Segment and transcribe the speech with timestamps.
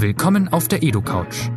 [0.00, 1.50] Willkommen auf der EduCouch.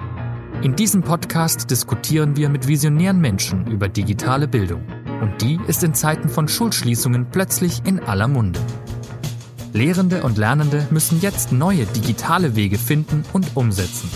[0.64, 4.84] In diesem Podcast diskutieren wir mit visionären Menschen über digitale Bildung.
[5.22, 8.60] Und die ist in Zeiten von Schulschließungen plötzlich in aller Munde.
[9.74, 14.10] Lehrende und Lernende müssen jetzt neue digitale Wege finden und umsetzen.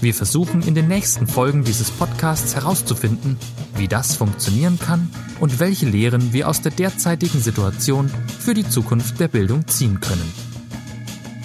[0.00, 3.36] Wir versuchen in den nächsten Folgen dieses Podcasts herauszufinden,
[3.74, 5.10] wie das funktionieren kann
[5.40, 10.49] und welche Lehren wir aus der derzeitigen Situation für die Zukunft der Bildung ziehen können.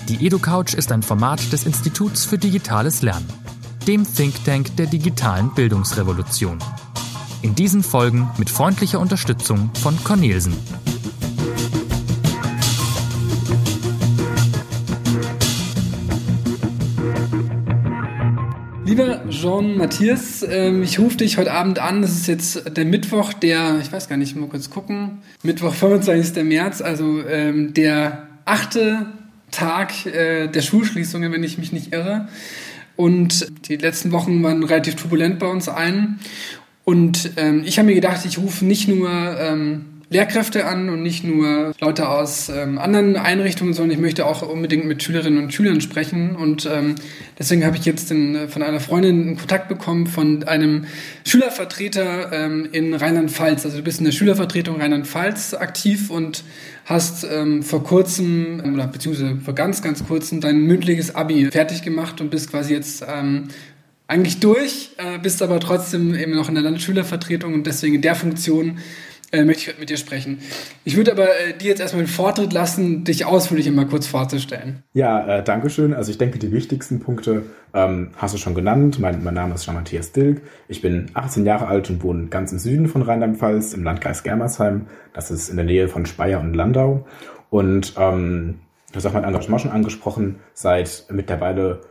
[0.07, 3.27] Die EduCouch ist ein Format des Instituts für digitales Lernen,
[3.87, 6.59] dem Think Tank der digitalen Bildungsrevolution.
[7.41, 10.53] In diesen Folgen mit freundlicher Unterstützung von Cornelsen.
[18.85, 22.03] Lieber Jean Matthias, ähm, ich rufe dich heute Abend an.
[22.03, 26.43] Es ist jetzt der Mittwoch, der, ich weiß gar nicht, mal kurz gucken, Mittwoch, 25.
[26.43, 29.07] März, also ähm, der achte
[29.55, 32.27] Tag äh, der Schulschließungen, wenn ich mich nicht irre.
[32.95, 36.19] Und die letzten Wochen waren relativ turbulent bei uns allen.
[36.83, 41.23] Und ähm, ich habe mir gedacht, ich rufe nicht nur ähm, Lehrkräfte an und nicht
[41.23, 45.81] nur Leute aus ähm, anderen Einrichtungen, sondern ich möchte auch unbedingt mit Schülerinnen und Schülern
[45.81, 46.35] sprechen.
[46.35, 46.95] Und ähm,
[47.39, 50.85] deswegen habe ich jetzt den, äh, von einer Freundin einen Kontakt bekommen von einem
[51.25, 53.65] Schülervertreter ähm, in Rheinland-Pfalz.
[53.65, 56.43] Also du bist in der Schülervertretung Rheinland-Pfalz aktiv und
[56.85, 62.21] hast ähm, vor kurzem, oder beziehungsweise vor ganz, ganz kurzem dein mündliches Abi fertig gemacht
[62.21, 63.49] und bist quasi jetzt ähm,
[64.07, 68.15] eigentlich durch, äh, bist aber trotzdem eben noch in der Landesschülervertretung und deswegen in der
[68.15, 68.77] Funktion
[69.31, 70.39] äh, möchte ich mit dir sprechen.
[70.83, 74.83] Ich würde aber äh, dir jetzt erstmal den Vortritt lassen, dich ausführlich immer kurz vorzustellen.
[74.93, 75.93] Ja, äh, danke schön.
[75.93, 78.99] Also ich denke, die wichtigsten Punkte ähm, hast du schon genannt.
[78.99, 80.41] Mein, mein Name ist Jean-Matthias Dilk.
[80.67, 84.87] Ich bin 18 Jahre alt und wohne ganz im Süden von Rheinland-Pfalz, im Landkreis Germersheim.
[85.13, 87.05] Das ist in der Nähe von Speyer und Landau.
[87.49, 88.59] Und ähm,
[88.95, 91.81] hast auch mein Engagement schon angesprochen, seit mittlerweile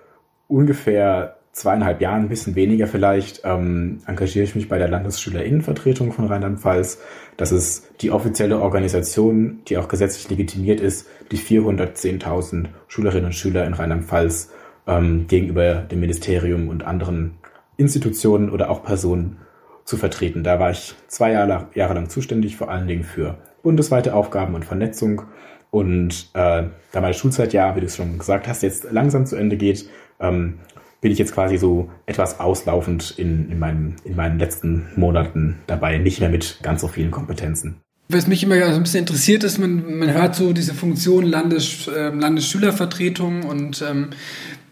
[0.48, 6.27] ungefähr zweieinhalb Jahren, ein bisschen weniger vielleicht, ähm, engagiere ich mich bei der Landesschülerinnenvertretung von
[6.27, 6.98] Rheinland-Pfalz.
[7.37, 13.65] Das ist die offizielle Organisation, die auch gesetzlich legitimiert ist, die 410.000 Schülerinnen und Schüler
[13.66, 14.50] in Rheinland-Pfalz
[14.88, 17.37] ähm, gegenüber dem Ministerium und anderen
[17.76, 19.38] Institutionen oder auch Personen
[19.84, 20.42] zu vertreten.
[20.42, 24.65] Da war ich zwei Jahre, Jahre lang zuständig, vor allen Dingen für bundesweite Aufgaben und
[24.65, 25.22] Vernetzung.
[25.71, 29.36] Und äh, da meine Schulzeit ja, wie du es schon gesagt hast, jetzt langsam zu
[29.36, 29.88] Ende geht,
[30.21, 30.59] ähm,
[31.04, 35.98] bin ich jetzt quasi so etwas auslaufend in, in, meinen, in meinen letzten Monaten dabei,
[35.98, 37.76] nicht mehr mit ganz so vielen Kompetenzen.
[38.09, 41.88] Was mich immer so ein bisschen interessiert ist, man, man hört so diese Funktion Landes,
[41.88, 44.09] äh, Landesschülervertretung und ähm,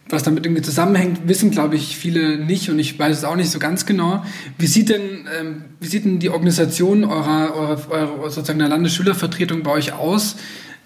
[0.09, 3.51] was damit irgendwie zusammenhängt, wissen, glaube ich, viele nicht und ich weiß es auch nicht
[3.51, 4.25] so ganz genau.
[4.57, 9.63] Wie sieht denn, ähm, wie sieht denn die Organisation eurer, eurer, eurer sozusagen der Landesschülervertretung
[9.63, 10.37] bei euch aus?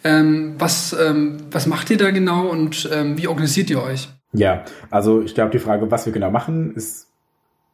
[0.02, 4.08] Ähm, was, ähm, was macht ihr da genau und ähm, wie organisiert ihr euch?
[4.36, 7.08] Ja, also ich glaube, die Frage, was wir genau machen, ist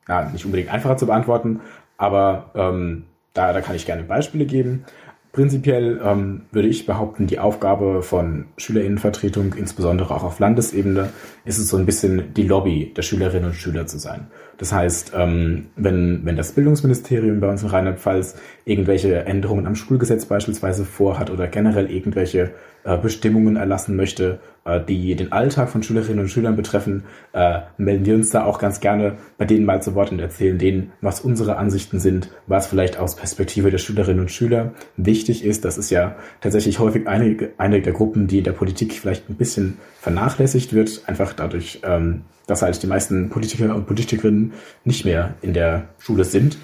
[0.08, 1.60] ja, nicht unbedingt einfacher zu beantworten,
[1.96, 4.84] aber ähm, da, da kann ich gerne Beispiele geben.
[5.32, 11.08] Prinzipiell ähm, würde ich behaupten, die Aufgabe von Schülerinnenvertretung, insbesondere auch auf Landesebene,
[11.46, 14.26] ist es so ein bisschen die Lobby der Schülerinnen und Schüler zu sein.
[14.58, 20.26] Das heißt, ähm, wenn, wenn das Bildungsministerium bei uns in Rheinland-Pfalz irgendwelche Änderungen am Schulgesetz
[20.26, 22.52] beispielsweise vorhat oder generell irgendwelche
[22.84, 28.06] äh, Bestimmungen erlassen möchte, äh, die den Alltag von Schülerinnen und Schülern betreffen, äh, melden
[28.06, 31.20] wir uns da auch ganz gerne bei denen mal zu Wort und erzählen denen, was
[31.20, 35.64] unsere Ansichten sind, was vielleicht aus Perspektive der Schülerinnen und Schüler wichtig ist.
[35.64, 39.36] Das ist ja tatsächlich häufig eine, eine der Gruppen, die in der Politik vielleicht ein
[39.36, 44.52] bisschen vernachlässigt wird, einfach dadurch, ähm, dass halt die meisten Politiker und Politikerinnen
[44.84, 46.58] nicht mehr in der Schule sind.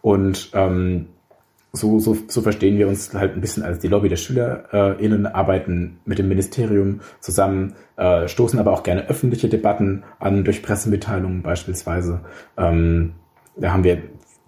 [0.00, 1.06] Und ähm,
[1.72, 5.98] so, so, so verstehen wir uns halt ein bisschen als die Lobby der SchülerInnen, arbeiten
[6.04, 12.20] mit dem Ministerium zusammen, äh, stoßen aber auch gerne öffentliche Debatten an, durch Pressemitteilungen beispielsweise.
[12.56, 13.14] Ähm,
[13.56, 14.02] da haben wir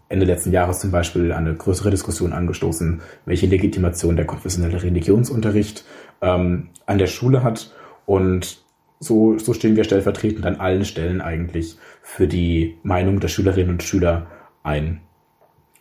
[0.09, 5.85] Ende letzten Jahres zum Beispiel eine größere Diskussion angestoßen, welche Legitimation der konfessionelle Religionsunterricht
[6.23, 7.75] ähm, an der Schule hat.
[8.07, 8.65] Und
[8.99, 13.83] so, so stehen wir stellvertretend an allen Stellen eigentlich für die Meinung der Schülerinnen und
[13.83, 14.27] Schüler
[14.63, 15.01] ein.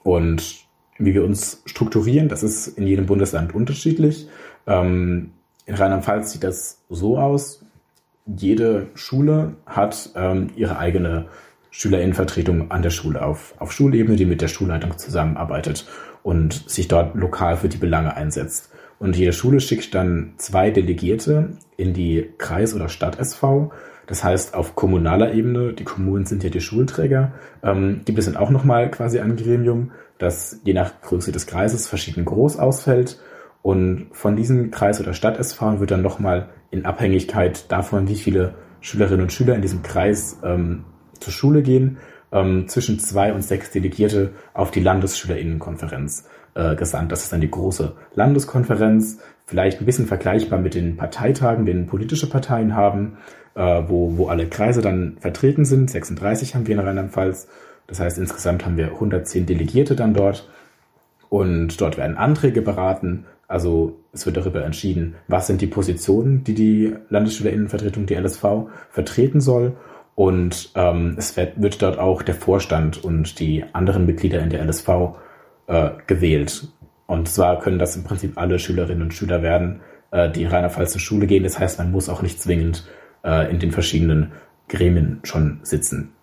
[0.04, 0.66] Und
[0.98, 4.28] wie wir uns strukturieren, das ist in jedem Bundesland unterschiedlich.
[4.68, 5.32] Ähm,
[5.66, 7.66] in Rheinland-Pfalz sieht das so aus,
[8.26, 11.28] jede Schule hat ähm, ihre eigene
[11.70, 15.86] Schülerinnenvertretung an der Schule auf, auf Schulebene, die mit der Schulleitung zusammenarbeitet
[16.24, 18.72] und sich dort lokal für die Belange einsetzt.
[19.00, 23.72] Und jede Schule schickt dann zwei Delegierte in die Kreis- oder Stadt-SV.
[24.08, 27.34] Das heißt, auf kommunaler Ebene, die Kommunen sind ja die Schulträger,
[27.64, 31.88] ähm, gibt es dann auch nochmal quasi ein Gremium, das je nach Größe des Kreises
[31.88, 33.20] verschieden groß ausfällt.
[33.62, 38.54] Und von diesem Kreis oder Stadt SV wird dann nochmal in Abhängigkeit davon, wie viele
[38.80, 40.86] Schülerinnen und Schüler in diesem Kreis ähm,
[41.20, 41.98] zur Schule gehen,
[42.36, 47.12] ähm, zwischen zwei und sechs Delegierte auf die Landesschülerinnenkonferenz äh, gesandt.
[47.12, 52.30] Das ist dann die große Landeskonferenz, vielleicht ein bisschen vergleichbar mit den Parteitagen, den politische
[52.30, 53.18] Parteien haben,
[53.56, 55.90] äh, wo, wo alle Kreise dann vertreten sind.
[55.90, 57.48] 36 haben wir in Rheinland-Pfalz.
[57.88, 60.50] Das heißt, insgesamt haben wir 110 Delegierte dann dort.
[61.30, 63.26] Und dort werden Anträge beraten.
[63.48, 68.44] Also es wird darüber entschieden, was sind die Positionen, die die Landesschülerinnenvertretung, die LSV,
[68.90, 69.74] vertreten soll.
[70.16, 74.64] Und ähm, es wird, wird dort auch der Vorstand und die anderen Mitglieder in der
[74.66, 74.90] LSV
[75.68, 76.70] äh, gewählt.
[77.06, 79.82] Und zwar können das im Prinzip alle Schülerinnen und Schüler werden,
[80.12, 81.44] äh, die in Rheinland-Pfalz zur Schule gehen.
[81.44, 82.88] Das heißt, man muss auch nicht zwingend
[83.24, 84.32] äh, in den verschiedenen
[84.70, 86.15] Gremien schon sitzen.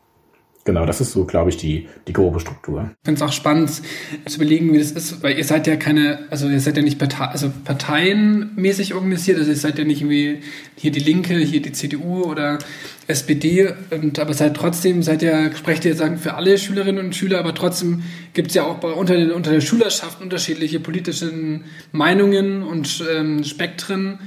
[0.65, 2.93] Genau, das ist so, glaube ich, die, die grobe Struktur.
[3.01, 6.21] Ich finde es auch spannend zu überlegen, wie das ist, weil ihr seid ja keine,
[6.31, 10.39] also ihr seid ja nicht Partei, also parteienmäßig organisiert, also ihr seid ja nicht irgendwie
[10.77, 12.61] hier die Linke, hier die CDU oder
[13.09, 17.41] SPD, und, aber seid trotzdem, seid ja, sprecht ihr sagen für alle Schülerinnen und Schüler,
[17.41, 21.33] aber trotzdem gibt es ja auch bei, unter, unter der Schülerschaft unterschiedliche politische
[21.91, 24.21] Meinungen und ähm, Spektren.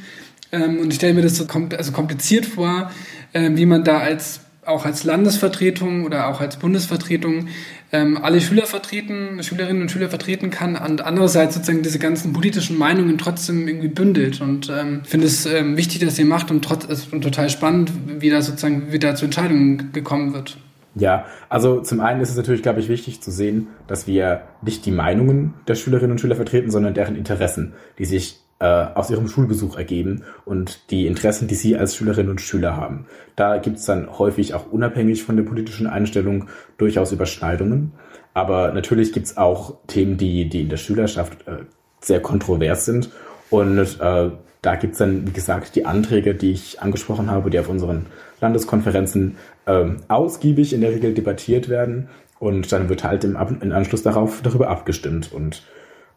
[0.52, 2.92] Ähm, und ich stelle mir das so also kompliziert vor,
[3.34, 7.48] ähm, wie man da als auch als Landesvertretung oder auch als Bundesvertretung
[7.92, 12.78] ähm, alle Schüler vertreten, Schülerinnen und Schüler vertreten kann und andererseits sozusagen diese ganzen politischen
[12.78, 16.86] Meinungen trotzdem irgendwie bündelt und ähm, finde es ähm, wichtig, dass ihr macht und, trotz,
[16.86, 20.58] ist total spannend, wie da sozusagen wie zu Entscheidungen gekommen wird.
[20.96, 24.86] Ja, also zum einen ist es natürlich, glaube ich, wichtig zu sehen, dass wir nicht
[24.86, 29.78] die Meinungen der Schülerinnen und Schüler vertreten, sondern deren Interessen, die sich aus ihrem Schulbesuch
[29.78, 33.06] ergeben und die Interessen, die sie als Schülerinnen und Schüler haben.
[33.36, 36.48] Da gibt es dann häufig auch unabhängig von der politischen Einstellung
[36.78, 37.92] durchaus Überschneidungen.
[38.34, 41.63] Aber natürlich gibt es auch Themen, die, die in der Schülerschaft äh,
[42.02, 43.10] sehr kontrovers sind.
[43.50, 44.31] Und äh,
[44.62, 48.08] da gibt es dann, wie gesagt, die Anträge, die ich angesprochen habe, die auf unseren
[48.42, 52.10] Landeskonferenzen äh, ausgiebig in der Regel debattiert werden.
[52.38, 55.31] Und dann wird halt im, im Anschluss darauf darüber abgestimmt.
[55.31, 55.63] Und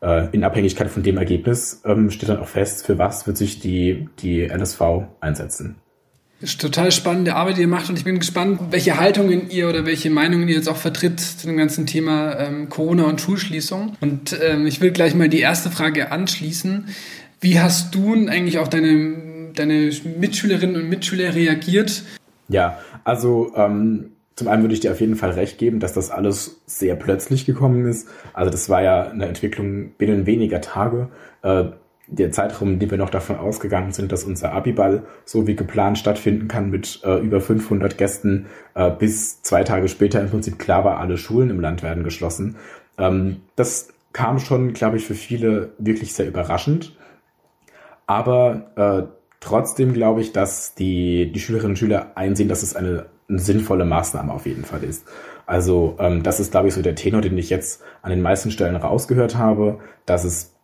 [0.00, 3.60] äh, in Abhängigkeit von dem Ergebnis ähm, steht dann auch fest, für was wird sich
[3.60, 4.80] die, die LSV
[5.20, 5.76] einsetzen.
[6.40, 9.68] Das ist total spannende Arbeit, die ihr macht und ich bin gespannt, welche Haltungen ihr
[9.68, 13.96] oder welche Meinungen ihr jetzt auch vertritt zu dem ganzen Thema ähm, Corona und Schulschließung.
[14.00, 16.86] Und ähm, ich will gleich mal die erste Frage anschließen.
[17.40, 19.90] Wie hast du eigentlich auch deine, deine
[20.20, 22.04] Mitschülerinnen und Mitschüler reagiert?
[22.48, 26.10] Ja, also ähm, zum einen würde ich dir auf jeden Fall recht geben, dass das
[26.10, 28.08] alles sehr plötzlich gekommen ist.
[28.32, 31.08] Also das war ja eine Entwicklung binnen weniger Tage.
[31.42, 31.64] Äh,
[32.06, 35.98] der Zeitraum, in dem wir noch davon ausgegangen sind, dass unser Abiball so wie geplant
[35.98, 40.84] stattfinden kann mit äh, über 500 Gästen, äh, bis zwei Tage später im Prinzip klar
[40.84, 42.56] war, alle Schulen im Land werden geschlossen.
[42.96, 46.96] Ähm, das kam schon, glaube ich, für viele wirklich sehr überraschend.
[48.06, 53.06] Aber äh, trotzdem glaube ich, dass die, die Schülerinnen und Schüler einsehen, dass es eine
[53.28, 55.06] eine sinnvolle Maßnahme auf jeden Fall ist.
[55.46, 58.50] Also ähm, das ist, glaube ich, so der Tenor, den ich jetzt an den meisten
[58.50, 60.54] Stellen rausgehört habe, dass es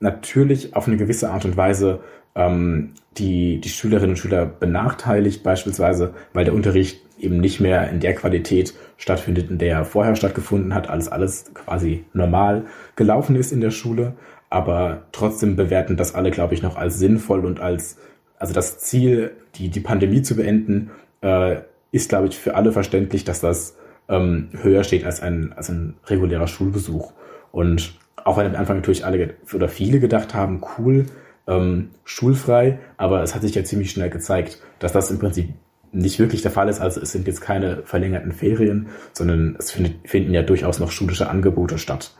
[0.00, 2.00] natürlich auf eine gewisse Art und Weise
[2.34, 8.00] ähm, die, die Schülerinnen und Schüler benachteiligt, beispielsweise, weil der Unterricht eben nicht mehr in
[8.00, 12.64] der Qualität stattfindet, in der er vorher stattgefunden hat, als alles quasi normal
[12.96, 14.14] gelaufen ist in der Schule.
[14.48, 17.98] Aber trotzdem bewerten das alle, glaube ich, noch als sinnvoll und als,
[18.38, 20.90] also das Ziel, die, die Pandemie zu beenden,
[21.20, 21.56] äh,
[21.92, 23.76] ist, glaube ich, für alle verständlich, dass das
[24.08, 27.12] ähm, höher steht als ein, als ein regulärer Schulbesuch.
[27.52, 31.06] Und auch wenn am Anfang natürlich alle oder viele gedacht haben, cool,
[31.46, 35.48] ähm, schulfrei, aber es hat sich ja ziemlich schnell gezeigt, dass das im Prinzip
[35.92, 36.80] nicht wirklich der Fall ist.
[36.80, 41.28] Also es sind jetzt keine verlängerten Ferien, sondern es findet, finden ja durchaus noch schulische
[41.28, 42.14] Angebote statt.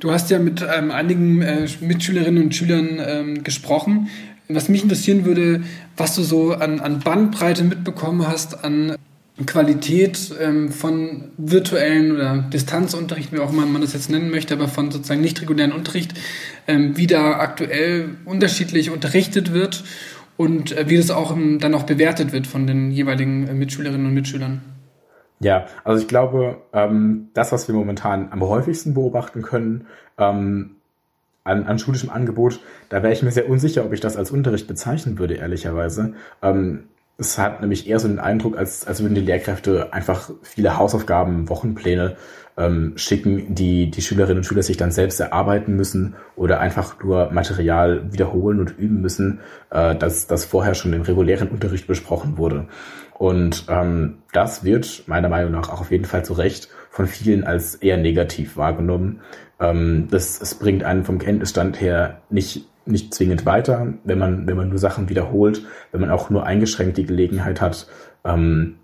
[0.00, 4.08] Du hast ja mit ähm, einigen äh, Mitschülerinnen und Schülern ähm, gesprochen.
[4.48, 5.62] Was mich interessieren würde,
[5.96, 8.96] was du so an, an Bandbreite mitbekommen hast, an
[9.46, 14.68] Qualität ähm, von virtuellen oder Distanzunterricht, wie auch immer man das jetzt nennen möchte, aber
[14.68, 16.14] von sozusagen nicht regulären Unterricht,
[16.68, 19.82] ähm, wie da aktuell unterschiedlich unterrichtet wird
[20.36, 24.06] und äh, wie das auch ähm, dann auch bewertet wird von den jeweiligen äh, Mitschülerinnen
[24.06, 24.62] und Mitschülern.
[25.40, 29.86] Ja, also ich glaube, ähm, das, was wir momentan am häufigsten beobachten können,
[30.16, 30.73] ähm,
[31.44, 34.66] an, an schulischem Angebot, da wäre ich mir sehr unsicher, ob ich das als Unterricht
[34.66, 36.14] bezeichnen würde, ehrlicherweise.
[36.42, 36.84] Ähm,
[37.16, 41.48] es hat nämlich eher so den Eindruck, als, als würden die Lehrkräfte einfach viele Hausaufgaben,
[41.48, 42.16] Wochenpläne
[42.56, 47.30] ähm, schicken, die die Schülerinnen und Schüler sich dann selbst erarbeiten müssen oder einfach nur
[47.30, 52.66] Material wiederholen und üben müssen, äh, dass das vorher schon im regulären Unterricht besprochen wurde.
[53.12, 57.44] Und ähm, das wird meiner Meinung nach auch auf jeden Fall zu Recht von vielen
[57.44, 59.20] als eher negativ wahrgenommen.
[59.70, 64.58] Ähm, das, es bringt einen vom Kenntnisstand her nicht nicht zwingend weiter, wenn man, wenn
[64.58, 67.86] man nur Sachen wiederholt, wenn man auch nur eingeschränkt die Gelegenheit hat,
[68.24, 68.76] ähm,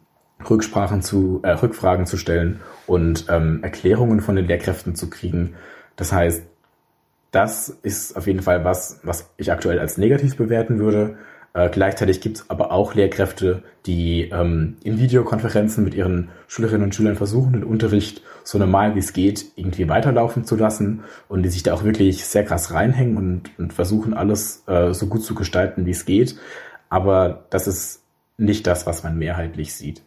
[0.48, 5.54] Rücksprachen zu, äh, Rückfragen zu stellen und ähm, Erklärungen von den Lehrkräften zu kriegen.
[5.96, 6.46] Das heißt,
[7.30, 11.18] das ist auf jeden Fall was, was ich aktuell als negativ bewerten würde.
[11.52, 16.94] Äh, gleichzeitig gibt es aber auch Lehrkräfte, die ähm, in Videokonferenzen mit ihren Schülerinnen und
[16.94, 21.48] Schülern versuchen, den Unterricht so normal wie es geht irgendwie weiterlaufen zu lassen und die
[21.48, 25.34] sich da auch wirklich sehr krass reinhängen und, und versuchen, alles äh, so gut zu
[25.34, 26.36] gestalten, wie es geht.
[26.88, 28.02] Aber das ist
[28.38, 30.02] nicht das, was man mehrheitlich sieht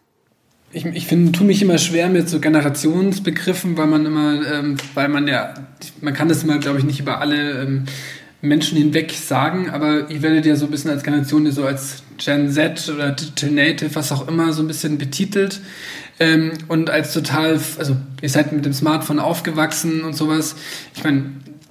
[0.73, 5.07] ich, ich finde, tue mich immer schwer mit so Generationsbegriffen, weil man immer, ähm, weil
[5.07, 5.53] man ja,
[6.01, 7.85] man kann das immer, glaube ich, nicht über alle ähm,
[8.43, 12.51] Menschen hinweg sagen, aber ich werde dir so ein bisschen als Generation, so als Gen
[12.51, 15.61] Z oder Digital Native, was auch immer, so ein bisschen betitelt.
[16.19, 20.57] Ähm, und als total, also ihr seid mit dem Smartphone aufgewachsen und sowas.
[20.93, 21.23] Ich meine,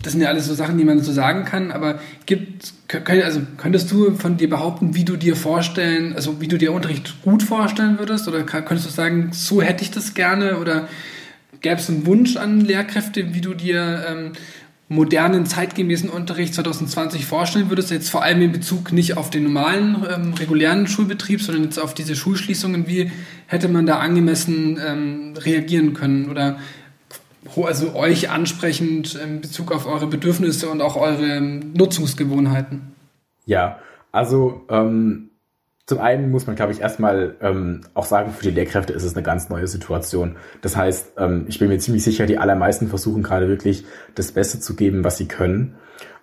[0.03, 2.73] das sind ja alles so Sachen, die man so sagen kann, aber gibt,
[3.07, 7.23] also könntest du von dir behaupten, wie du dir vorstellen, also wie du dir Unterricht
[7.23, 8.27] gut vorstellen würdest?
[8.29, 10.59] Oder könntest du sagen, so hätte ich das gerne?
[10.59, 10.89] Oder
[11.61, 14.33] gäbe es einen Wunsch an Lehrkräfte, wie du dir ähm,
[14.93, 17.91] modernen, zeitgemäßen Unterricht 2020 vorstellen würdest?
[17.91, 21.95] Jetzt vor allem in Bezug nicht auf den normalen, ähm, regulären Schulbetrieb, sondern jetzt auf
[21.95, 22.87] diese Schulschließungen.
[22.87, 23.11] Wie
[23.47, 26.31] hätte man da angemessen ähm, reagieren können?
[26.31, 26.59] Oder
[27.57, 32.93] also euch ansprechend in Bezug auf eure Bedürfnisse und auch eure Nutzungsgewohnheiten?
[33.47, 33.79] Ja,
[34.13, 35.31] also ähm,
[35.87, 39.15] zum einen muss man, glaube ich, erstmal ähm, auch sagen, für die Lehrkräfte ist es
[39.15, 40.37] eine ganz neue Situation.
[40.61, 43.85] Das heißt, ähm, ich bin mir ziemlich sicher, die allermeisten versuchen gerade wirklich
[44.15, 45.75] das Beste zu geben, was sie können.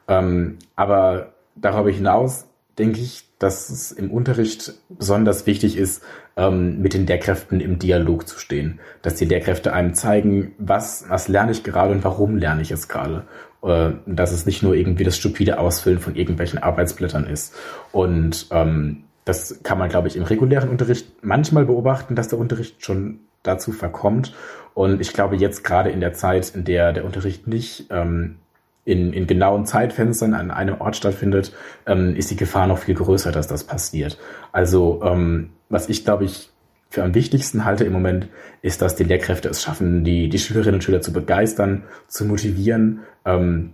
[0.08, 2.46] Ähm, aber darüber hinaus
[2.78, 6.04] denke ich, dass es im Unterricht besonders wichtig ist,
[6.38, 8.80] ähm, mit den Lehrkräften im Dialog zu stehen.
[9.02, 12.88] Dass die Lehrkräfte einem zeigen, was, was lerne ich gerade und warum lerne ich es
[12.88, 13.26] gerade.
[13.62, 17.54] Äh, dass es nicht nur irgendwie das stupide Ausfüllen von irgendwelchen Arbeitsblättern ist.
[17.92, 22.84] Und ähm, das kann man, glaube ich, im regulären Unterricht manchmal beobachten, dass der Unterricht
[22.84, 24.34] schon dazu verkommt.
[24.74, 28.38] Und ich glaube, jetzt gerade in der Zeit, in der der Unterricht nicht ähm,
[28.86, 31.54] in, in genauen Zeitfenstern an einem Ort stattfindet,
[31.86, 34.18] ähm, ist die Gefahr noch viel größer, dass das passiert.
[34.52, 36.50] Also ähm, was ich glaube ich
[36.90, 38.30] für am wichtigsten halte im Moment,
[38.64, 43.02] ist, dass die Lehrkräfte es schaffen, die, die Schülerinnen und Schüler zu begeistern, zu motivieren,
[43.26, 43.74] ähm,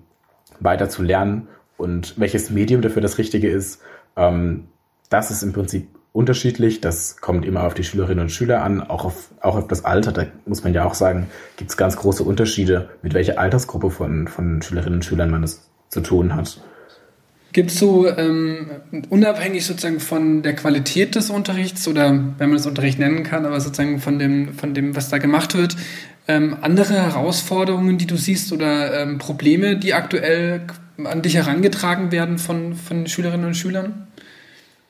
[0.60, 1.48] weiter zu lernen
[1.78, 3.82] und welches Medium dafür das Richtige ist.
[4.18, 4.66] Ähm,
[5.16, 6.82] das ist im Prinzip unterschiedlich.
[6.82, 10.12] Das kommt immer auf die Schülerinnen und Schüler an, auch auf, auch auf das Alter.
[10.12, 14.28] Da muss man ja auch sagen, gibt es ganz große Unterschiede, mit welcher Altersgruppe von,
[14.28, 16.60] von Schülerinnen und Schülern man es zu tun hat.
[17.54, 18.68] Gibt es so, ähm,
[19.10, 23.62] unabhängig sozusagen von der Qualität des Unterrichts oder wenn man das Unterricht nennen kann, aber
[23.62, 25.78] sozusagen von dem, von dem was da gemacht wird,
[26.28, 30.68] ähm, andere Herausforderungen, die du siehst oder ähm, Probleme, die aktuell
[31.04, 34.08] an dich herangetragen werden von, von Schülerinnen und Schülern?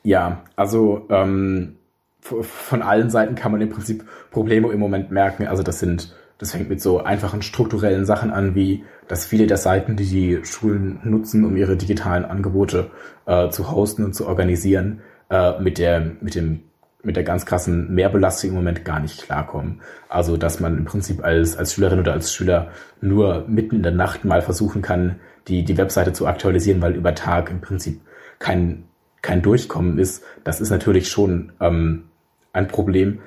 [0.06, 1.78] Ja, also ähm,
[2.20, 5.48] von allen Seiten kann man im Prinzip Probleme im Moment merken.
[5.48, 9.56] Also das sind, das fängt mit so einfachen strukturellen Sachen an, wie dass viele der
[9.56, 12.92] Seiten, die die Schulen nutzen, um ihre digitalen Angebote
[13.26, 16.62] äh, zu hosten und zu organisieren, äh, mit der mit dem
[17.02, 19.80] mit der ganz krassen Mehrbelastung im Moment gar nicht klarkommen.
[20.08, 22.68] Also, dass man im Prinzip als, als Schülerin oder als Schüler
[23.00, 25.16] nur mitten in der Nacht mal versuchen kann,
[25.48, 28.00] die, die Webseite zu aktualisieren, weil über Tag im Prinzip
[28.38, 28.84] kein
[29.26, 32.04] kein Durchkommen ist, das ist natürlich schon ähm,
[32.52, 33.18] ein Problem.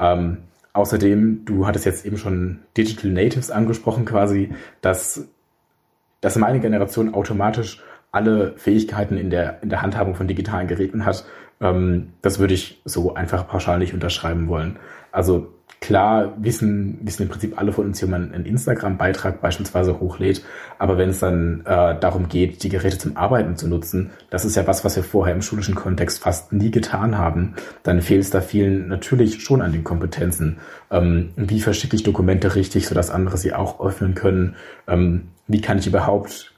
[0.00, 0.38] Ähm,
[0.72, 5.28] außerdem, du hattest jetzt eben schon Digital Natives angesprochen, quasi, dass,
[6.20, 11.24] dass meine Generation automatisch alle Fähigkeiten in der, in der Handhabung von digitalen Geräten hat.
[11.60, 14.80] Ähm, das würde ich so einfach pauschal nicht unterschreiben wollen.
[15.12, 20.42] Also Klar wissen, wissen im Prinzip alle von uns, wie man einen Instagram-Beitrag beispielsweise hochlädt,
[20.78, 24.56] aber wenn es dann äh, darum geht, die Geräte zum Arbeiten zu nutzen, das ist
[24.56, 28.30] ja was, was wir vorher im schulischen Kontext fast nie getan haben, dann fehlt es
[28.30, 30.58] da vielen natürlich schon an den Kompetenzen.
[30.90, 34.56] Ähm, wie verschicke ich Dokumente richtig, sodass andere sie auch öffnen können?
[34.88, 36.54] Ähm, wie kann ich überhaupt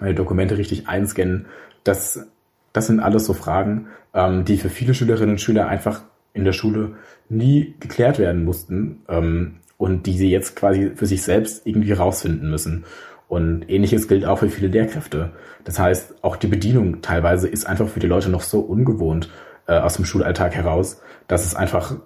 [0.00, 1.46] meine Dokumente richtig einscannen?
[1.84, 2.26] Das,
[2.72, 6.02] das sind alles so Fragen, ähm, die für viele Schülerinnen und Schüler einfach
[6.36, 6.96] in der Schule
[7.28, 12.50] nie geklärt werden mussten ähm, und die sie jetzt quasi für sich selbst irgendwie rausfinden
[12.50, 12.84] müssen.
[13.28, 15.32] Und ähnliches gilt auch für viele Lehrkräfte.
[15.64, 19.30] Das heißt, auch die Bedienung teilweise ist einfach für die Leute noch so ungewohnt
[19.66, 21.96] äh, aus dem Schulalltag heraus, dass es einfach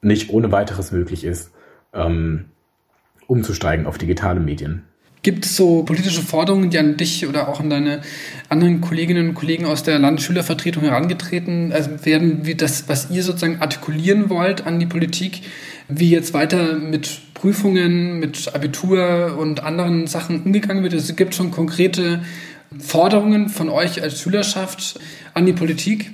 [0.00, 1.52] nicht ohne weiteres möglich ist,
[1.92, 2.46] ähm,
[3.26, 4.84] umzusteigen auf digitale Medien.
[5.22, 8.02] Gibt es so politische Forderungen, die an dich oder auch an deine
[8.48, 13.60] anderen Kolleginnen und Kollegen aus der Landesschülervertretung herangetreten also werden, wie das, was ihr sozusagen
[13.60, 15.42] artikulieren wollt an die Politik,
[15.88, 20.94] wie jetzt weiter mit Prüfungen, mit Abitur und anderen Sachen umgegangen wird?
[20.94, 22.22] Also es gibt schon konkrete
[22.78, 25.00] Forderungen von euch als Schülerschaft
[25.34, 26.12] an die Politik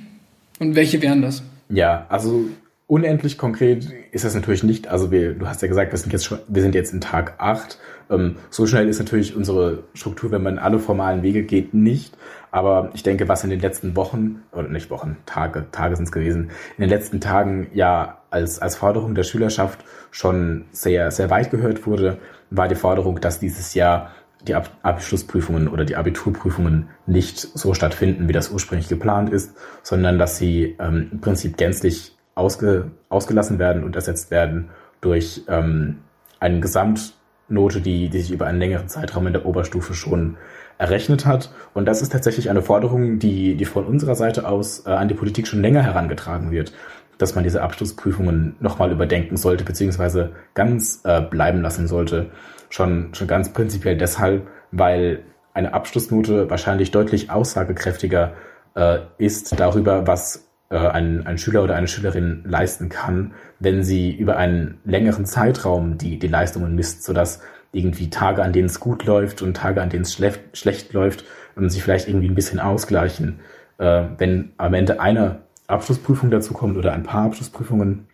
[0.59, 1.43] und welche wären das?
[1.69, 2.45] Ja, also
[2.87, 4.87] unendlich konkret ist das natürlich nicht.
[4.87, 7.35] Also wir, du hast ja gesagt, wir sind jetzt schon, wir sind jetzt in Tag
[7.39, 7.79] 8.
[8.11, 12.15] Ähm, so schnell ist natürlich unsere Struktur, wenn man alle formalen Wege geht, nicht.
[12.51, 16.11] Aber ich denke, was in den letzten Wochen, oder nicht Wochen, Tage, Tage sind es
[16.11, 21.49] gewesen, in den letzten Tagen ja als, als Forderung der Schülerschaft schon sehr, sehr weit
[21.49, 22.19] gehört wurde,
[22.51, 24.11] war die Forderung, dass dieses Jahr
[24.47, 30.19] die Ab Abschlussprüfungen oder die Abiturprüfungen nicht so stattfinden, wie das ursprünglich geplant ist, sondern
[30.19, 34.69] dass sie ähm, im Prinzip gänzlich ausge, ausgelassen werden und ersetzt werden
[35.01, 35.99] durch ähm,
[36.39, 40.37] eine Gesamtnote, die, die sich über einen längeren Zeitraum in der Oberstufe schon
[40.77, 41.51] errechnet hat.
[41.73, 45.13] Und das ist tatsächlich eine Forderung, die, die von unserer Seite aus äh, an die
[45.13, 46.73] Politik schon länger herangetragen wird,
[47.17, 52.31] dass man diese Abschlussprüfungen nochmal überdenken sollte, beziehungsweise ganz äh, bleiben lassen sollte.
[52.69, 55.23] Schon, schon ganz prinzipiell deshalb, weil
[55.53, 58.33] eine Abschlussnote wahrscheinlich deutlich aussagekräftiger
[58.75, 64.37] äh, ist darüber, was ein, ein Schüler oder eine Schülerin leisten kann, wenn sie über
[64.37, 67.41] einen längeren Zeitraum die, die Leistungen misst, sodass
[67.71, 71.25] irgendwie Tage, an denen es gut läuft und Tage, an denen es schlecht, schlecht läuft,
[71.55, 73.39] und sich vielleicht irgendwie ein bisschen ausgleichen.
[73.77, 78.07] Äh, wenn am Ende eine Abschlussprüfung dazu kommt oder ein paar Abschlussprüfungen,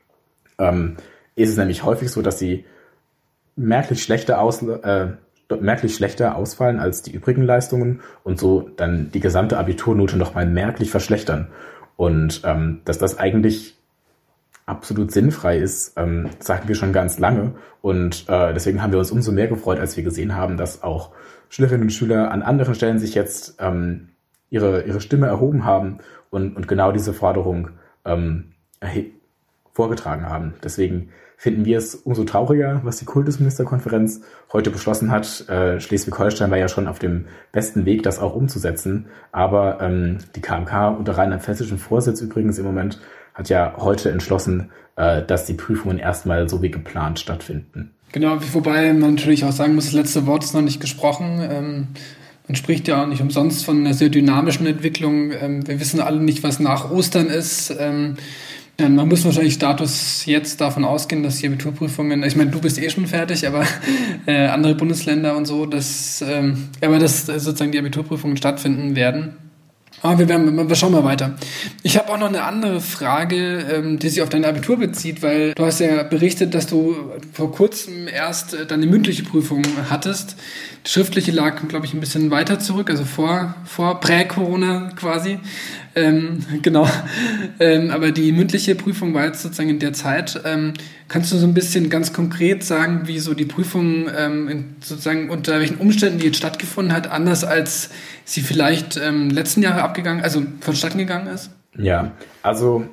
[0.58, 0.98] ähm,
[1.36, 2.66] ist es nämlich häufig so, dass sie
[3.56, 5.08] merklich schlechter, aus, äh,
[5.60, 10.92] merklich schlechter ausfallen als die übrigen Leistungen und so dann die gesamte Abiturnote nochmal merklich
[10.92, 11.48] verschlechtern.
[12.02, 13.78] Und ähm, dass das eigentlich
[14.66, 17.54] absolut sinnfrei ist, ähm, sagen wir schon ganz lange.
[17.84, 21.12] Und äh, deswegen haben wir uns umso mehr gefreut, als wir gesehen haben, dass auch
[21.50, 24.10] Schülerinnen und Schüler an anderen Stellen sich jetzt ähm,
[24.50, 26.00] ihre, ihre Stimme erhoben haben
[26.32, 27.70] und, und genau diese Forderung
[28.04, 28.54] ähm,
[29.72, 30.56] vorgetragen haben.
[30.64, 31.10] Deswegen
[31.42, 34.22] finden wir es umso trauriger, was die Kultusministerkonferenz
[34.54, 35.50] heute beschlossen hat.
[35.50, 39.08] Äh, Schleswig-Holstein war ja schon auf dem besten Weg, das auch umzusetzen.
[39.32, 43.02] Aber ähm, die KMK unter rheinland-pfälzischen Vorsitz übrigens im Moment
[43.34, 47.90] hat ja heute entschlossen, äh, dass die Prüfungen erstmal so wie geplant stattfinden.
[48.12, 51.40] Genau, wobei man natürlich auch sagen muss, das letzte Wort ist noch nicht gesprochen.
[51.42, 51.88] Ähm,
[52.48, 55.32] man spricht ja auch nicht umsonst von einer sehr dynamischen Entwicklung.
[55.32, 57.76] Ähm, wir wissen alle nicht, was nach Ostern ist.
[58.82, 62.82] Ähm, man muss wahrscheinlich Status jetzt davon ausgehen, dass die Abiturprüfungen, ich meine, du bist
[62.82, 63.66] eh schon fertig, aber
[64.26, 69.36] äh, andere Bundesländer und so, dass, ähm, aber dass sozusagen die Abiturprüfungen stattfinden werden.
[70.04, 71.36] Aber wir, werden, wir schauen mal weiter.
[71.84, 75.54] Ich habe auch noch eine andere Frage, ähm, die sich auf dein Abitur bezieht, weil
[75.54, 76.96] du hast ja berichtet, dass du
[77.34, 80.38] vor kurzem erst äh, deine mündliche Prüfung hattest.
[80.88, 85.38] Die schriftliche lag, glaube ich, ein bisschen weiter zurück, also vor, vor Prä-Corona quasi.
[85.96, 86.88] Ähm, genau.
[87.60, 90.42] Ähm, aber die mündliche Prüfung war jetzt sozusagen in der Zeit.
[90.46, 90.74] Ähm,
[91.08, 95.30] kannst du so ein bisschen ganz konkret sagen, wie so die Prüfung ähm, in, sozusagen
[95.30, 97.90] unter welchen Umständen die jetzt stattgefunden hat, anders als
[98.24, 101.52] sie vielleicht ähm, letzten Jahre abgegangen, also vonstatten gegangen ist?
[101.78, 102.86] Ja, also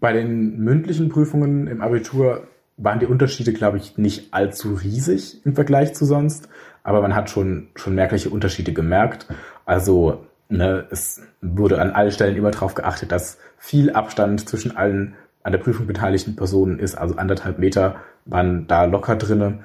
[0.00, 5.54] bei den mündlichen Prüfungen im Abitur waren die Unterschiede, glaube ich, nicht allzu riesig im
[5.54, 6.48] Vergleich zu sonst,
[6.82, 9.26] aber man hat schon, schon merkliche Unterschiede gemerkt.
[9.66, 15.14] Also ne, es wurde an allen Stellen immer darauf geachtet, dass viel Abstand zwischen allen
[15.42, 19.60] an der Prüfung beteiligten Personen ist, also anderthalb Meter waren da locker drinne.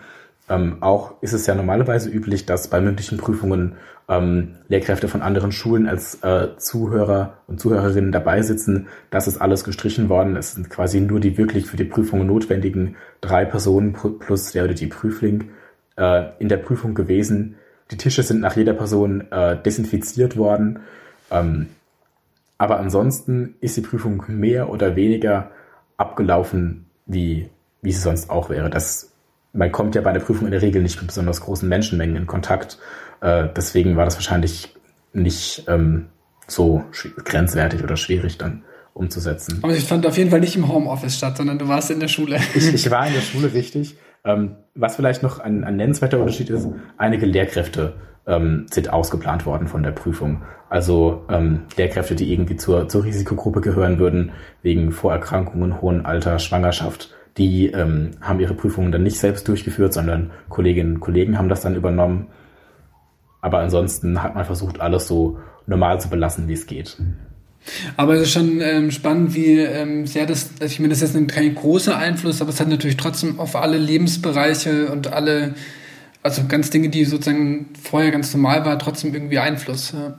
[0.48, 3.76] Ähm, auch ist es ja normalerweise üblich, dass bei mündlichen Prüfungen
[4.08, 8.88] ähm, Lehrkräfte von anderen Schulen als äh, Zuhörer und Zuhörerinnen dabei sitzen.
[9.10, 10.36] Das ist alles gestrichen worden.
[10.36, 14.76] Es sind quasi nur die wirklich für die Prüfung notwendigen drei Personen plus der oder
[14.76, 15.50] die Prüfling
[15.98, 17.56] äh, in der Prüfung gewesen.
[17.92, 20.80] Die Tische sind nach jeder Person äh, desinfiziert worden.
[21.32, 21.68] Ähm,
[22.58, 25.52] aber ansonsten ist die Prüfung mehr oder weniger
[25.98, 27.50] abgelaufen, wie,
[27.82, 28.70] wie sie sonst auch wäre.
[28.70, 29.12] Das,
[29.54, 32.28] man kommt ja bei der Prüfung in der Regel nicht mit besonders großen Menschenmengen in
[32.28, 32.80] Kontakt.
[33.22, 34.76] Äh, deswegen war das wahrscheinlich
[35.14, 36.08] nicht ähm,
[36.48, 36.84] so
[37.24, 39.60] grenzwertig oder schwierig dann umzusetzen.
[39.62, 42.08] Aber ich fand auf jeden Fall nicht im Homeoffice statt, sondern du warst in der
[42.08, 42.40] Schule.
[42.56, 43.96] Ich, ich war in der Schule, richtig.
[44.26, 47.94] Ähm, was vielleicht noch ein, ein nennenswerter Unterschied ist, einige Lehrkräfte
[48.28, 50.42] ähm, sind ausgeplant worden von der Prüfung.
[50.70, 54.32] Also ähm, Lehrkräfte, die irgendwie zur, zur Risikogruppe gehören würden,
[54.64, 60.32] wegen Vorerkrankungen, hohen Alter, Schwangerschaft, die ähm, haben ihre Prüfungen dann nicht selbst durchgeführt, sondern
[60.50, 62.28] Kolleginnen und Kollegen haben das dann übernommen.
[63.42, 66.98] Aber ansonsten hat man versucht, alles so normal zu belassen, wie es geht.
[67.98, 71.16] Aber es ist schon ähm, spannend, wie ähm, sehr das, also ich meine, das ist
[71.16, 75.56] jetzt kein großer Einfluss, aber es hat natürlich trotzdem auf alle Lebensbereiche und alle,
[76.22, 79.94] also ganz Dinge, die sozusagen vorher ganz normal war, trotzdem irgendwie Einfluss.
[79.94, 80.18] Ja.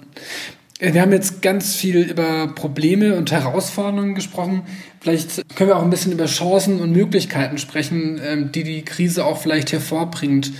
[0.78, 4.62] Äh, wir haben jetzt ganz viel über Probleme und Herausforderungen gesprochen.
[5.00, 9.24] Vielleicht können wir auch ein bisschen über Chancen und Möglichkeiten sprechen, ähm, die die Krise
[9.24, 10.52] auch vielleicht hervorbringt.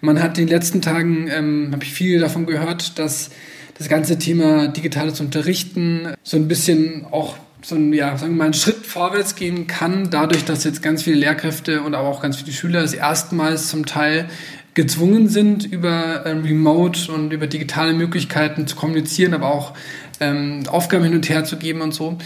[0.00, 3.30] Man hat in den letzten Tagen, ähm, habe ich viel davon gehört, dass
[3.76, 8.44] das ganze Thema digitales Unterrichten so ein bisschen auch so ein, ja, sagen wir mal,
[8.44, 12.36] einen Schritt vorwärts gehen kann, dadurch, dass jetzt ganz viele Lehrkräfte und aber auch ganz
[12.36, 14.28] viele Schüler das erstmals zum Teil
[14.74, 19.74] gezwungen sind, über ähm, Remote und über digitale Möglichkeiten zu kommunizieren, aber auch
[20.20, 22.18] ähm, Aufgaben hin und her zu geben und so.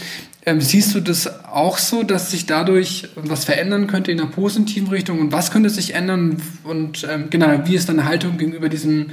[0.47, 4.89] Ähm, siehst du das auch so, dass sich dadurch was verändern könnte in einer positiven
[4.89, 9.09] Richtung und was könnte sich ändern und ähm, genau, wie ist deine Haltung gegenüber diesem,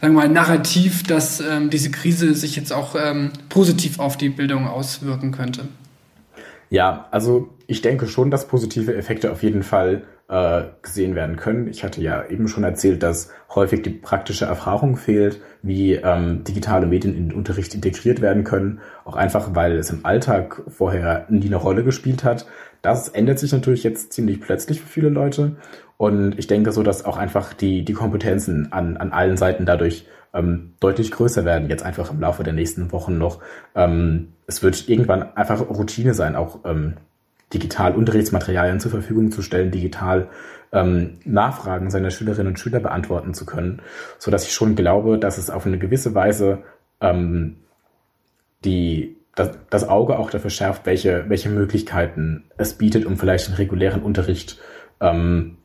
[0.00, 4.28] sagen wir mal, Narrativ, dass ähm, diese Krise sich jetzt auch ähm, positiv auf die
[4.28, 5.66] Bildung auswirken könnte?
[6.70, 11.68] Ja, also ich denke schon, dass positive Effekte auf jeden Fall äh, gesehen werden können.
[11.68, 16.86] Ich hatte ja eben schon erzählt, dass häufig die praktische Erfahrung fehlt, wie ähm, digitale
[16.86, 18.80] Medien in den Unterricht integriert werden können.
[19.04, 22.46] Auch einfach, weil es im Alltag vorher nie eine Rolle gespielt hat.
[22.82, 25.56] Das ändert sich natürlich jetzt ziemlich plötzlich für viele Leute.
[25.96, 30.06] Und ich denke so, dass auch einfach die, die Kompetenzen an, an allen Seiten dadurch
[30.34, 33.40] ähm, deutlich größer werden, jetzt einfach im Laufe der nächsten Wochen noch.
[33.74, 36.94] Ähm, es wird irgendwann einfach Routine sein, auch ähm,
[37.52, 40.28] digital Unterrichtsmaterialien zur Verfügung zu stellen, digital
[40.72, 43.80] ähm, Nachfragen seiner Schülerinnen und Schüler beantworten zu können,
[44.18, 46.62] so dass ich schon glaube, dass es auf eine gewisse Weise
[47.00, 47.56] ähm,
[48.64, 53.54] die das, das Auge auch dafür schärft, welche welche Möglichkeiten es bietet, um vielleicht den
[53.54, 54.58] regulären Unterricht
[55.00, 55.58] ähm,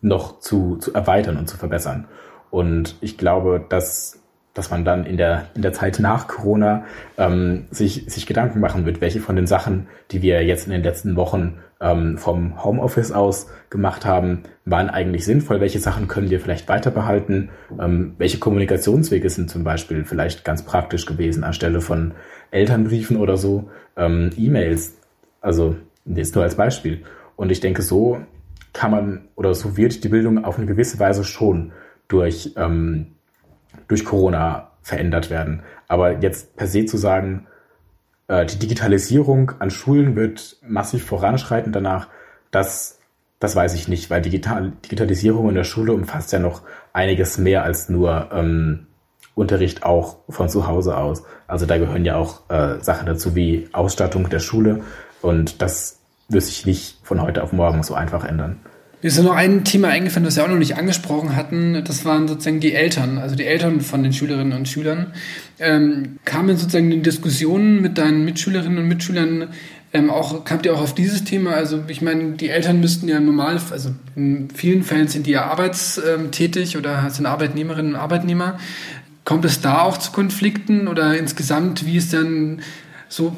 [0.00, 2.08] noch zu, zu erweitern und zu verbessern.
[2.50, 4.20] Und ich glaube, dass
[4.54, 6.84] dass man dann in der, in der Zeit nach Corona
[7.16, 10.82] ähm, sich, sich Gedanken machen wird, welche von den Sachen, die wir jetzt in den
[10.82, 16.40] letzten Wochen ähm, vom Homeoffice aus gemacht haben, waren eigentlich sinnvoll, welche Sachen können wir
[16.40, 22.14] vielleicht weiter behalten, ähm, welche Kommunikationswege sind zum Beispiel vielleicht ganz praktisch gewesen anstelle von
[22.50, 24.96] Elternbriefen oder so, ähm, E-Mails,
[25.40, 27.04] also jetzt nur als Beispiel.
[27.36, 28.18] Und ich denke, so
[28.72, 31.72] kann man oder so wird die Bildung auf eine gewisse Weise schon
[32.08, 33.14] durch ähm,
[33.88, 35.62] durch Corona verändert werden.
[35.86, 37.46] Aber jetzt per se zu sagen,
[38.28, 42.08] äh, die Digitalisierung an Schulen wird massiv voranschreiten danach,
[42.50, 42.98] das,
[43.40, 47.64] das weiß ich nicht, weil Digital Digitalisierung in der Schule umfasst ja noch einiges mehr
[47.64, 48.86] als nur ähm,
[49.34, 51.22] Unterricht auch von zu Hause aus.
[51.46, 54.80] Also da gehören ja auch äh, Sachen dazu wie Ausstattung der Schule
[55.22, 58.60] und das wird sich nicht von heute auf morgen so einfach ändern.
[59.00, 61.84] Mir ist noch ein Thema eingefallen, das wir auch noch nicht angesprochen hatten.
[61.84, 65.12] Das waren sozusagen die Eltern, also die Eltern von den Schülerinnen und Schülern.
[65.60, 69.48] Ähm, kamen sozusagen in Diskussionen mit deinen Mitschülerinnen und Mitschülern
[69.92, 71.52] ähm, auch, kamt ihr auch auf dieses Thema?
[71.52, 75.46] Also ich meine, die Eltern müssten ja normal, also in vielen Fällen sind die ja
[75.46, 78.58] arbeitstätig oder sind Arbeitnehmerinnen und Arbeitnehmer.
[79.24, 82.60] Kommt es da auch zu Konflikten oder insgesamt, wie ist denn
[83.08, 83.34] so,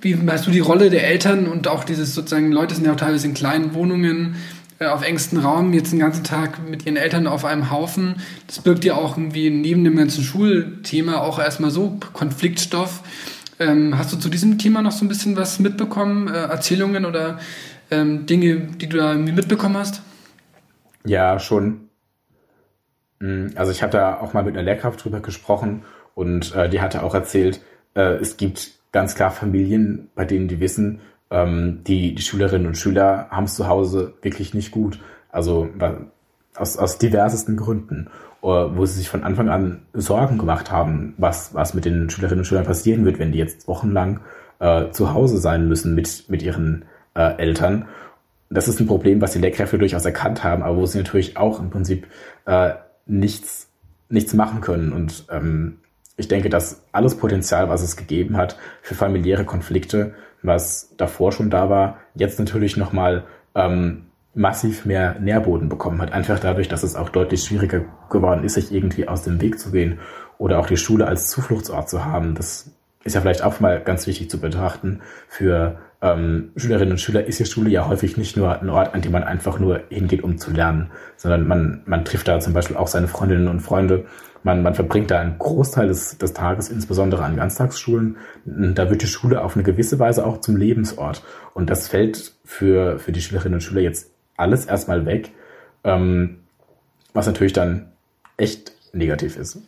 [0.00, 2.96] wie hast du die Rolle der Eltern und auch dieses sozusagen, Leute sind ja auch
[2.96, 4.36] teilweise in kleinen Wohnungen,
[4.80, 8.16] auf engstem Raum jetzt den ganzen Tag mit ihren Eltern auf einem Haufen.
[8.46, 13.02] Das birgt ja auch irgendwie neben dem ganzen Schulthema auch erstmal so Konfliktstoff.
[13.58, 16.28] Ähm, hast du zu diesem Thema noch so ein bisschen was mitbekommen?
[16.28, 17.38] Äh, Erzählungen oder
[17.90, 20.02] ähm, Dinge, die du da irgendwie mitbekommen hast?
[21.04, 21.88] Ja, schon.
[23.20, 25.82] Hm, also ich hatte auch mal mit einer Lehrkraft drüber gesprochen
[26.14, 27.60] und äh, die hatte auch erzählt,
[27.94, 32.76] äh, es gibt ganz klar Familien, bei denen die wissen, ähm, die, die Schülerinnen und
[32.76, 35.00] Schüler haben es zu Hause wirklich nicht gut.
[35.30, 35.68] Also
[36.56, 38.08] aus, aus diversesten Gründen,
[38.42, 42.40] äh, wo sie sich von Anfang an Sorgen gemacht haben, was, was mit den Schülerinnen
[42.40, 44.20] und Schülern passieren wird, wenn die jetzt wochenlang
[44.58, 47.86] äh, zu Hause sein müssen mit, mit ihren äh, Eltern.
[48.50, 51.60] Das ist ein Problem, was die Lehrkräfte durchaus erkannt haben, aber wo sie natürlich auch
[51.60, 52.06] im Prinzip
[52.46, 52.70] äh,
[53.06, 53.68] nichts,
[54.08, 54.92] nichts machen können.
[54.92, 55.78] Und ähm,
[56.16, 61.50] ich denke, dass alles Potenzial, was es gegeben hat für familiäre Konflikte, was davor schon
[61.50, 63.24] da war, jetzt natürlich nochmal
[63.54, 66.12] ähm, massiv mehr Nährboden bekommen hat.
[66.12, 69.70] Einfach dadurch, dass es auch deutlich schwieriger geworden ist, sich irgendwie aus dem Weg zu
[69.72, 69.98] gehen
[70.38, 72.34] oder auch die Schule als Zufluchtsort zu haben.
[72.34, 72.70] Das
[73.04, 75.00] ist ja vielleicht auch mal ganz wichtig zu betrachten.
[75.28, 79.02] Für ähm, Schülerinnen und Schüler ist die Schule ja häufig nicht nur ein Ort, an
[79.02, 82.76] dem man einfach nur hingeht, um zu lernen, sondern man, man trifft da zum Beispiel
[82.76, 84.06] auch seine Freundinnen und Freunde
[84.42, 88.16] man, man verbringt da einen Großteil des, des Tages, insbesondere an Ganztagsschulen.
[88.44, 91.22] Da wird die Schule auf eine gewisse Weise auch zum Lebensort.
[91.54, 95.32] Und das fällt für, für die Schülerinnen und Schüler jetzt alles erstmal weg,
[95.84, 96.38] ähm,
[97.12, 97.92] was natürlich dann
[98.36, 99.60] echt negativ ist.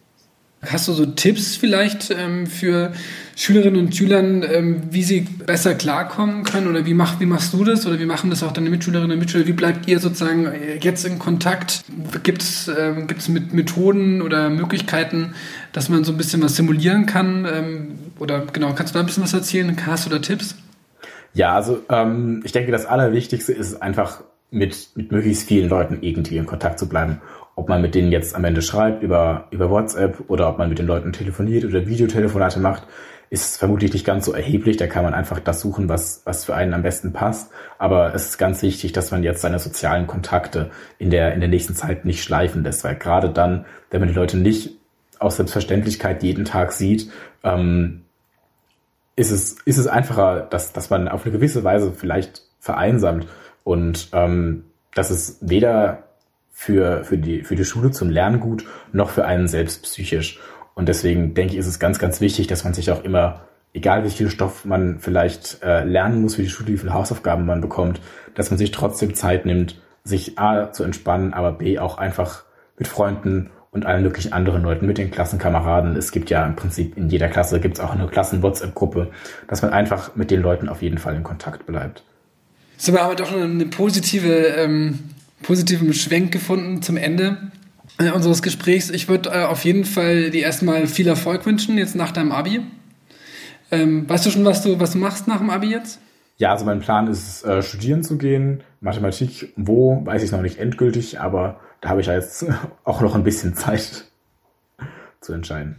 [0.62, 2.92] Hast du so Tipps vielleicht ähm, für
[3.34, 6.68] Schülerinnen und Schüler, ähm, wie sie besser klarkommen können?
[6.68, 7.86] Oder wie, mach, wie machst du das?
[7.86, 9.46] Oder wie machen das auch deine Mitschülerinnen und Mitschüler?
[9.46, 11.84] Wie bleibt ihr sozusagen äh, jetzt in Kontakt?
[12.24, 13.06] Gibt es ähm,
[13.52, 15.32] Methoden oder Möglichkeiten,
[15.72, 17.46] dass man so ein bisschen was simulieren kann?
[17.50, 19.74] Ähm, oder genau, kannst du da ein bisschen was erzählen?
[19.86, 20.56] Hast du da Tipps?
[21.32, 26.36] Ja, also ähm, ich denke, das Allerwichtigste ist einfach mit, mit möglichst vielen Leuten irgendwie
[26.36, 27.22] in Kontakt zu bleiben.
[27.60, 30.78] Ob man mit denen jetzt am Ende schreibt über, über WhatsApp oder ob man mit
[30.78, 32.84] den Leuten telefoniert oder Videotelefonate macht,
[33.28, 34.78] ist vermutlich nicht ganz so erheblich.
[34.78, 37.50] Da kann man einfach das suchen, was, was für einen am besten passt.
[37.76, 41.50] Aber es ist ganz wichtig, dass man jetzt seine sozialen Kontakte in der, in der
[41.50, 44.78] nächsten Zeit nicht schleifen lässt, weil gerade dann, wenn man die Leute nicht
[45.18, 47.10] aus Selbstverständlichkeit jeden Tag sieht,
[47.44, 48.04] ähm,
[49.16, 53.26] ist es, ist es einfacher, dass, dass man auf eine gewisse Weise vielleicht vereinsamt
[53.64, 56.04] und ähm, dass es weder
[56.60, 60.38] für, für, die, für die Schule zum Lernen gut noch für einen selbst psychisch.
[60.74, 64.04] Und deswegen denke ich, ist es ganz, ganz wichtig, dass man sich auch immer, egal
[64.04, 67.62] wie viel Stoff man vielleicht äh, lernen muss für die Schule, wie viele Hausaufgaben man
[67.62, 68.02] bekommt,
[68.34, 72.44] dass man sich trotzdem Zeit nimmt, sich A zu entspannen, aber B auch einfach
[72.76, 75.96] mit Freunden und allen möglichen anderen Leuten, mit den Klassenkameraden.
[75.96, 79.08] Es gibt ja im Prinzip in jeder Klasse gibt es auch eine Klassen-WhatsApp-Gruppe,
[79.48, 82.04] dass man einfach mit den Leuten auf jeden Fall in Kontakt bleibt.
[82.76, 84.98] So, wir haben doch eine positive, ähm,
[85.42, 87.50] positiven Schwenk gefunden zum Ende
[87.98, 88.90] äh, unseres Gesprächs.
[88.90, 92.60] Ich würde äh, auf jeden Fall dir erstmal viel Erfolg wünschen, jetzt nach deinem Abi.
[93.70, 96.00] Ähm, weißt du schon, was du, was du machst nach dem Abi jetzt?
[96.38, 98.62] Ja, also mein Plan ist, äh, studieren zu gehen.
[98.80, 102.46] Mathematik, wo, weiß ich noch nicht endgültig, aber da habe ich ja jetzt
[102.84, 104.06] auch noch ein bisschen Zeit
[105.20, 105.76] zu entscheiden.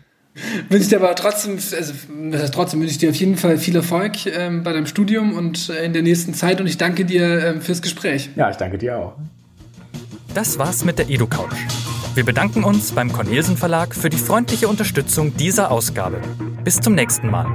[0.70, 1.94] Wünsche ich dir aber trotzdem, also
[2.32, 5.34] das heißt trotzdem wünsche ich dir auf jeden Fall viel Erfolg ähm, bei deinem Studium
[5.34, 8.30] und äh, in der nächsten Zeit und ich danke dir ähm, fürs Gespräch.
[8.38, 9.18] Ja, ich danke dir auch.
[10.34, 11.56] Das war's mit der EduCouch.
[12.16, 16.22] Wir bedanken uns beim Cornelsen Verlag für die freundliche Unterstützung dieser Ausgabe.
[16.64, 17.48] Bis zum nächsten Mal.